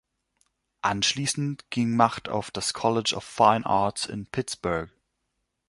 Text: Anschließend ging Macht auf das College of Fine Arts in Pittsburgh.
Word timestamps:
Anschließend 0.81 1.69
ging 1.69 1.95
Macht 1.95 2.27
auf 2.27 2.49
das 2.49 2.73
College 2.73 3.13
of 3.15 3.23
Fine 3.23 3.67
Arts 3.67 4.07
in 4.07 4.25
Pittsburgh. 4.25 4.89